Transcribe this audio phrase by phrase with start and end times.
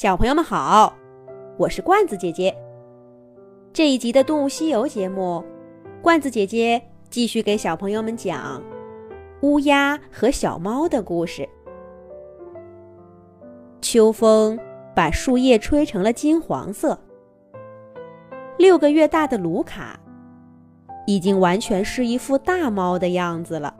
[0.00, 0.96] 小朋友们好，
[1.58, 2.56] 我是罐子姐姐。
[3.70, 5.44] 这一集的《动物西游》节目，
[6.00, 6.80] 罐子姐姐
[7.10, 8.62] 继续给小朋友们讲
[9.42, 11.46] 乌鸦和小猫的故事。
[13.82, 14.58] 秋风
[14.96, 16.98] 把树叶吹成了金黄色。
[18.56, 20.00] 六个月大的卢卡
[21.06, 23.76] 已经完全是一副大猫的样子了，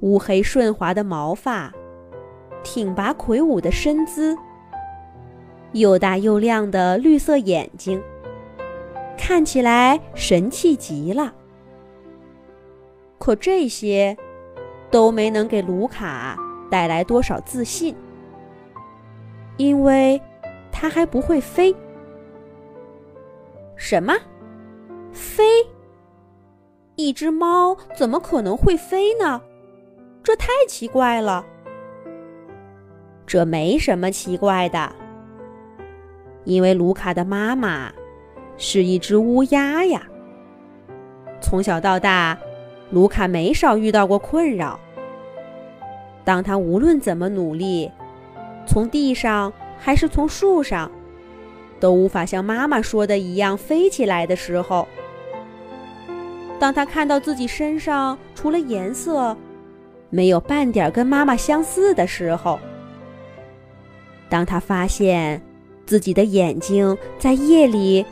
[0.00, 1.72] 乌黑顺滑的毛发。
[2.62, 4.36] 挺拔魁梧的身姿，
[5.72, 8.02] 又大又亮的绿色眼睛，
[9.16, 11.34] 看起来神气极了。
[13.18, 14.16] 可这些
[14.90, 16.36] 都没能给卢卡
[16.70, 17.94] 带来多少自信，
[19.56, 20.20] 因为
[20.72, 21.74] 他还不会飞。
[23.76, 24.14] 什么？
[25.12, 25.44] 飞？
[26.96, 29.40] 一只猫怎么可能会飞呢？
[30.22, 31.44] 这太奇怪了。
[33.30, 34.92] 这没什么奇怪的，
[36.42, 37.92] 因为卢卡的妈妈
[38.56, 40.02] 是一只乌鸦呀。
[41.40, 42.36] 从小到大，
[42.90, 44.80] 卢卡没少遇到过困扰。
[46.24, 47.88] 当他无论怎么努力，
[48.66, 50.90] 从地上还是从树上，
[51.78, 54.84] 都无法像妈妈说的一样飞起来的时候；
[56.58, 59.36] 当他看到自己身上除了颜色，
[60.08, 62.58] 没有半点跟妈妈相似的时候。
[64.30, 65.42] 当他发现
[65.84, 68.06] 自己的眼睛在夜里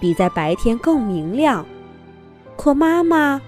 [0.00, 1.64] 比在白天更明亮，
[2.56, 3.40] 可妈妈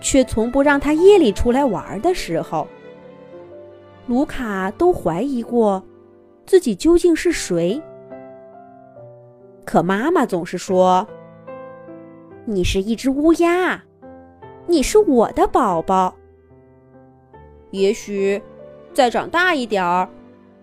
[0.00, 2.68] 却从不让他夜里出来玩的时候，
[4.06, 5.84] 卢卡都怀疑过
[6.46, 7.82] 自己究竟是谁。
[9.64, 11.04] 可妈妈总是说
[12.46, 13.82] ：“你是一只乌鸦，
[14.68, 16.14] 你是我的宝宝。
[17.72, 18.40] 也许
[18.94, 20.08] 再长大一点儿。”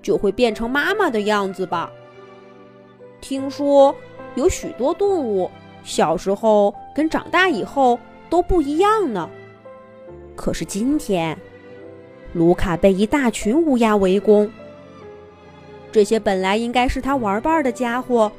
[0.03, 1.91] 就会变成妈妈的样子吧。
[3.21, 3.95] 听说
[4.35, 5.49] 有许多动物
[5.83, 7.97] 小时候跟长大以后
[8.29, 9.27] 都不一样呢。
[10.35, 11.37] 可是今天，
[12.33, 14.51] 卢卡被一大群乌鸦围攻。
[15.91, 18.31] 这些本来应该是他玩伴的家伙，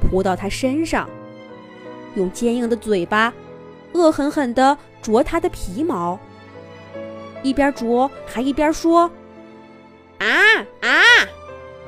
[0.00, 1.08] 扑到他身上，
[2.14, 3.32] 用坚硬的嘴巴
[3.92, 6.18] 恶狠狠地啄他的皮毛，
[7.42, 9.10] 一边啄还一边说。
[10.18, 11.02] 啊啊！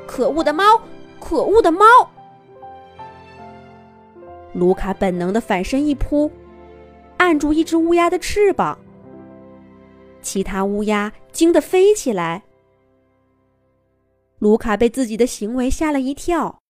[0.07, 0.83] 可恶的猫，
[1.21, 1.85] 可恶的猫！
[4.55, 6.31] 卢卡本能的反身一扑，
[7.19, 8.79] 按住一只乌鸦的翅膀。
[10.23, 12.43] 其他乌鸦惊得飞起来。
[14.39, 16.61] 卢卡被自己的行为吓了一跳，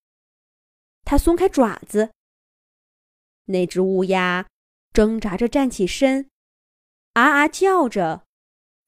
[1.04, 2.10] 他松开爪子。
[3.46, 4.46] 那只乌鸦
[4.92, 6.28] 挣扎着站起身，
[7.14, 8.24] 啊啊叫着，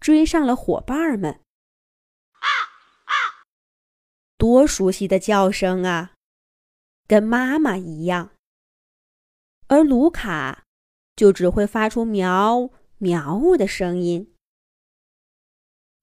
[0.00, 1.40] 追上了伙伴们。
[4.40, 6.14] 多熟悉的叫声啊，
[7.06, 8.32] 跟妈妈一样。
[9.66, 10.64] 而卢卡
[11.14, 14.34] 就只会发出喵喵的声音。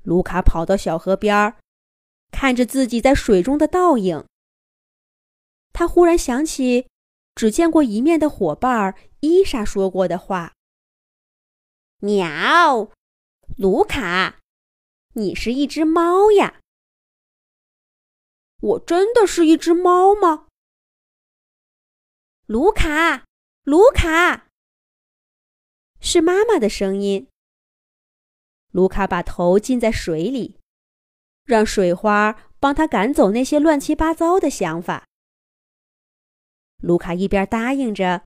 [0.03, 1.57] 卢卡跑到小河边儿，
[2.29, 4.23] 看着自己在水中的倒影。
[5.73, 6.87] 他忽然想起
[7.33, 10.53] 只见过一面的伙伴伊莎说过的话
[12.01, 12.91] ：“喵，
[13.57, 14.37] 卢卡，
[15.13, 16.59] 你是一只猫呀。”
[18.59, 20.47] 我真的是一只猫吗？
[22.47, 23.25] 卢卡，
[23.63, 24.47] 卢卡，
[25.99, 27.27] 是妈妈的声音。
[28.71, 30.59] 卢卡把头浸在水里，
[31.43, 35.05] 让水花帮他赶走那些乱七八糟的想法。
[36.77, 38.25] 卢卡一边答应着，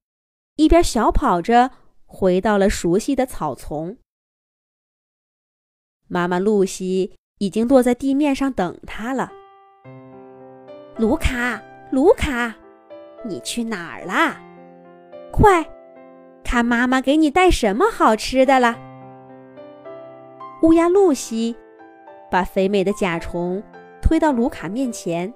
[0.55, 1.71] 一边小跑着
[2.05, 3.97] 回到了熟悉的草丛。
[6.07, 9.40] 妈妈露西已经落在地面上等他了。
[11.01, 12.53] 卢卡，卢卡，
[13.23, 14.39] 你去哪儿啦？
[15.31, 15.65] 快，
[16.43, 18.77] 看妈妈给你带什么好吃的了。
[20.61, 21.57] 乌鸦露西
[22.29, 23.63] 把肥美的甲虫
[23.99, 25.33] 推到卢卡面前。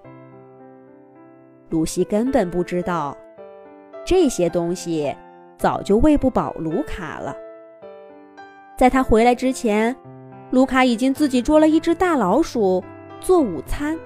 [1.69, 3.17] 露西根本不知道，
[4.05, 5.11] 这些东西
[5.57, 7.35] 早就喂不饱卢卡了。
[8.77, 9.95] 在他回来之前，
[10.51, 12.83] 卢卡已经自己捉了一只大老鼠
[13.19, 13.97] 做午餐。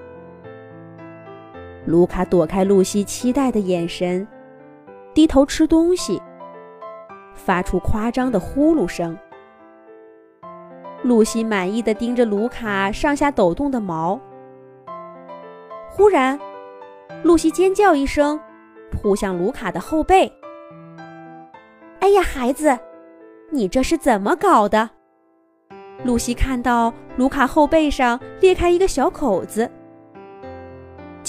[1.89, 4.25] 卢卡躲开露西期待的眼神，
[5.11, 6.21] 低头吃东西，
[7.33, 9.17] 发出夸张的呼噜声。
[11.01, 14.19] 露西满意的盯着卢卡上下抖动的毛。
[15.89, 16.39] 忽然，
[17.23, 18.39] 露西尖叫一声，
[18.91, 20.31] 扑向卢卡的后背。
[22.01, 22.77] “哎呀，孩子，
[23.49, 24.91] 你这是怎么搞的？”
[26.05, 29.67] 露西看到卢卡后背上裂开一个小口子。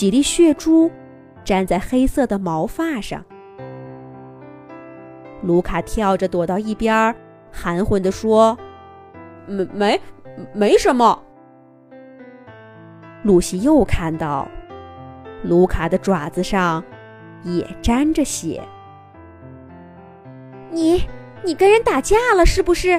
[0.00, 0.90] 几粒血珠
[1.44, 3.22] 粘在黑色的毛发上。
[5.42, 7.14] 卢卡跳着躲到一边，
[7.52, 8.56] 含混地说
[9.46, 10.00] ：“没没
[10.54, 11.22] 没什么。”
[13.24, 14.48] 露西又看到，
[15.42, 16.82] 卢卡的爪子上
[17.42, 18.62] 也沾着血。
[20.70, 21.02] 你
[21.44, 22.98] 你跟人打架了是不是？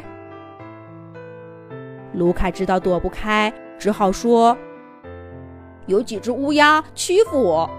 [2.13, 4.55] 卢卡知道躲不开，只好说
[5.87, 7.69] ：“有几只乌鸦欺负我，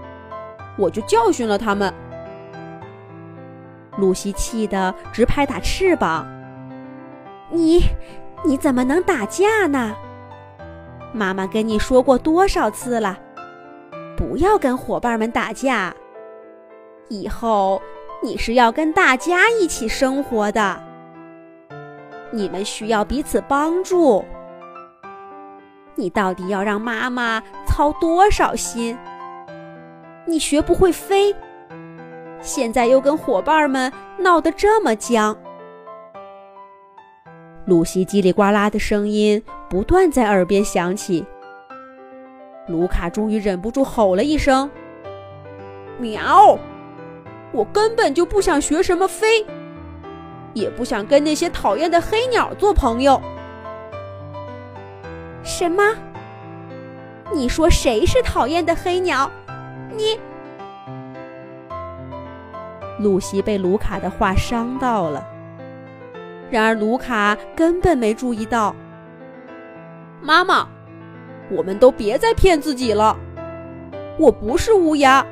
[0.77, 1.93] 我就教训了他们。”
[3.97, 6.27] 露西气得直拍打翅膀。
[7.51, 7.83] 你，
[8.43, 9.95] 你怎么能打架呢？
[11.13, 13.19] 妈妈跟你说过多少次了，
[14.17, 15.93] 不要跟伙伴们打架。
[17.09, 17.79] 以后
[18.23, 20.81] 你是要跟大家一起生活的，
[22.31, 24.25] 你们需要彼此帮助。
[25.93, 28.95] 你到底要让妈妈操多少心？
[30.27, 31.35] 你学不会飞。
[32.39, 35.35] 现在又跟伙伴们闹得这么僵，
[37.65, 41.25] 露西叽里呱啦的声音不断在耳边响起。
[42.67, 44.69] 卢卡终于忍不住吼了一声
[45.97, 46.55] ：“喵！
[47.51, 49.43] 我根本就不想学什么飞，
[50.53, 53.19] 也不想跟那些讨厌的黑鸟做朋友。”
[55.43, 55.83] 什么？
[57.31, 59.29] 你说谁是讨厌的黑鸟？
[59.95, 60.19] 你？
[62.99, 65.25] 露西被卢卡的话伤到了，
[66.51, 68.75] 然而卢卡根本没注意到。
[70.21, 70.67] 妈妈，
[71.49, 73.17] 我们都别再骗自己了。
[74.19, 75.25] 我不是乌鸦，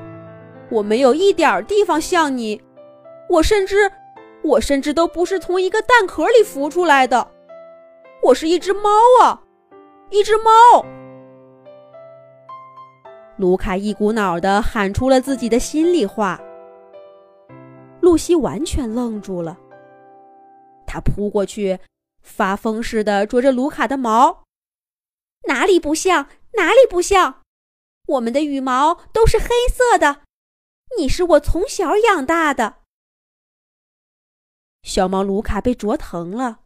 [0.70, 2.62] 我没有一点地方像你。
[3.30, 3.92] 我甚至，
[4.42, 7.28] 我甚至都不是从一个蛋壳里孵出来的。
[8.24, 8.90] 我是一只猫
[9.22, 9.40] 啊，
[10.10, 10.84] 一只猫！
[13.42, 16.40] 卢卡一股脑的喊出了自己的心里话。
[18.00, 19.58] 露西完全愣住了，
[20.86, 21.80] 她扑过去，
[22.22, 24.44] 发疯似的啄着卢卡的毛。
[25.48, 26.28] 哪里不像？
[26.54, 27.42] 哪里不像？
[28.10, 30.22] 我们的羽毛都是黑色的，
[31.00, 32.76] 你是我从小养大的。
[34.84, 36.60] 小猫卢卡被啄疼了，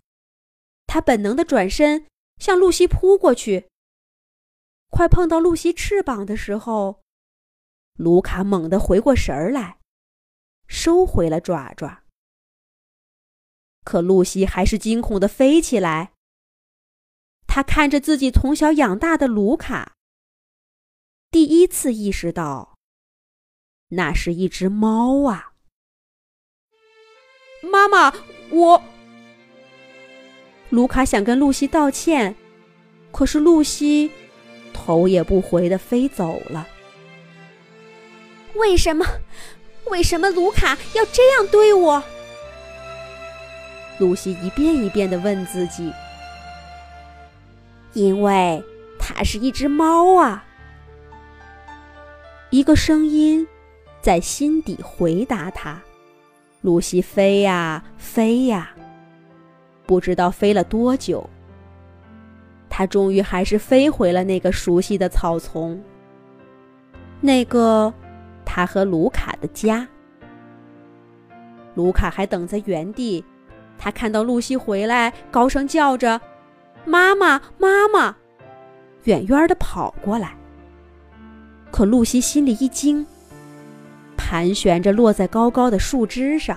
[0.88, 2.06] 它本能的转身
[2.38, 3.70] 向露西扑过去。
[4.96, 7.04] 快碰到露西翅膀的时候，
[7.98, 9.78] 卢卡猛地回过神儿来。
[10.68, 12.04] 收回了爪爪，
[13.84, 16.14] 可露西还是惊恐的飞起来。
[17.46, 19.98] 他看着自己从小养大的卢卡，
[21.30, 22.78] 第一次意识到，
[23.90, 25.56] 那是一只猫啊！
[27.62, 28.14] 妈妈，
[28.50, 28.82] 我……
[30.70, 32.34] 卢卡想跟露西道歉，
[33.12, 34.10] 可是露西
[34.76, 36.68] 头也不回的飞走了。
[38.56, 39.06] 为什么？
[39.86, 42.04] 为什么卢卡要这样对我？
[44.00, 45.94] 露西一遍一遍的问自己。
[47.94, 48.62] 因为
[49.00, 50.44] 它是一只猫啊！
[52.50, 53.48] 一个声音
[54.02, 55.82] 在心底回答他。
[56.62, 58.72] 露西飞呀飞呀，
[59.86, 61.30] 不知道飞了多久，
[62.78, 65.82] 它终于还是飞回了那个熟悉的草丛。
[67.22, 67.94] 那个。
[68.48, 69.86] 他和卢卡的家，
[71.74, 73.26] 卢卡还等在原地。
[73.78, 76.22] 他看到露西回来，高声叫着
[76.86, 78.16] ：“妈妈，妈妈！”
[79.06, 80.38] 远远的跑过来。
[81.72, 83.06] 可露西心里一惊，
[84.16, 86.56] 盘旋着落在高高的树枝上。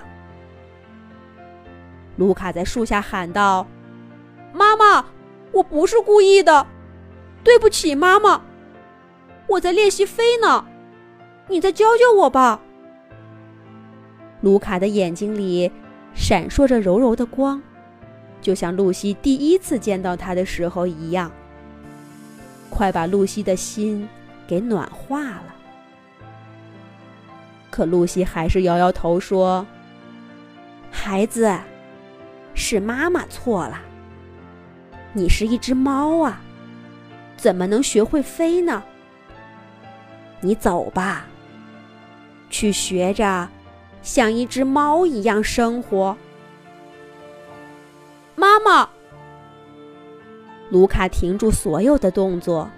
[2.17, 3.65] 卢卡在树下喊道
[4.53, 5.03] ：“妈妈，
[5.59, 6.65] 我不是故意的，
[7.43, 8.41] 对不起，妈妈，
[9.45, 10.65] 我在练习飞呢。”
[11.49, 12.61] 你再教教我吧。
[14.39, 15.69] 卢卡的眼睛里
[16.13, 17.61] 闪烁着柔柔的光，
[18.41, 21.29] 就像露西第一次见到他的时候一样，
[22.69, 24.07] 快把露西的心
[24.47, 25.55] 给暖化了。
[27.69, 29.67] 可露西还是摇摇头说
[30.89, 31.53] ：“孩子，
[32.53, 33.81] 是妈妈错了。
[35.19, 36.39] 你是一只猫啊，
[37.35, 38.81] 怎么能学会飞呢？
[40.39, 41.25] 你走吧。”
[42.49, 43.49] 去学着
[44.01, 46.15] 像一只猫一样生活。
[48.33, 48.89] 妈妈，
[50.69, 52.69] 卢卡停住所有的动作，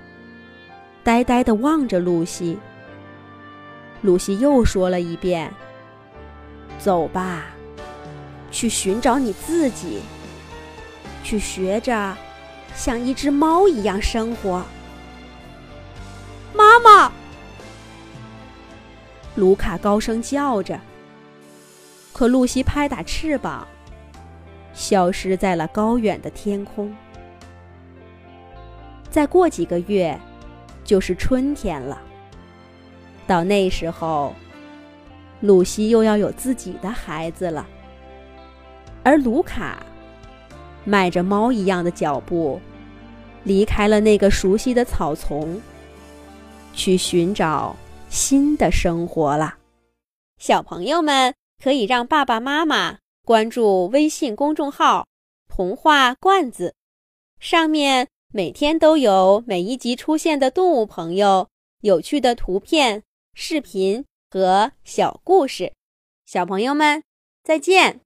[1.03, 2.57] 呆呆的望着露西。
[4.01, 5.53] 露西又说了一遍
[6.79, 7.43] ：“走吧，
[8.49, 10.01] 去寻找你自己，
[11.23, 12.17] 去学着
[12.75, 14.63] 像一只猫一样生活。”
[16.53, 17.11] 妈妈。
[19.35, 20.79] 卢卡高声叫着。
[22.13, 23.65] 可露西拍打翅膀，
[24.73, 26.93] 消失在了高远的天空。
[29.09, 30.19] 再过几个月，
[30.83, 31.99] 就是春天了。
[33.25, 34.35] 到那时候，
[35.39, 37.65] 露西又要有自己的孩子了。
[39.03, 39.81] 而卢卡，
[40.83, 42.59] 迈着猫一样的脚步，
[43.43, 45.61] 离开了那个熟悉的草丛，
[46.73, 47.75] 去寻找
[48.09, 49.55] 新的生活了。
[50.37, 51.33] 小朋友们。
[51.63, 55.05] 可以让爸爸妈妈关注微信公众号
[55.47, 56.73] “童话罐子”，
[57.39, 61.49] 上面每天都有每一集出现的动物朋友、
[61.81, 63.03] 有趣的图片、
[63.35, 65.73] 视频和小故事。
[66.25, 67.03] 小朋友们，
[67.43, 67.99] 再见。